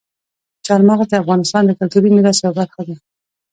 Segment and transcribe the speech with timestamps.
[0.65, 2.95] چار مغز د افغانستان د کلتوري میراث یوه برخه ده.